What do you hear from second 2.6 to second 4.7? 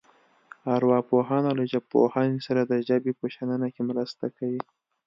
د ژبې په شننه کې مرسته کوي